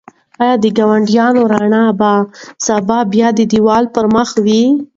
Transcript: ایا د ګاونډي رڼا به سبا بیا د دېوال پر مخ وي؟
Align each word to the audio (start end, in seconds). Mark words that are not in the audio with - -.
ایا 0.41 0.53
د 0.63 0.65
ګاونډي 0.77 1.41
رڼا 1.51 1.83
به 1.99 2.11
سبا 2.65 2.99
بیا 3.13 3.27
د 3.37 3.39
دېوال 3.51 3.83
پر 3.93 4.05
مخ 4.15 4.29
وي؟ 4.45 4.63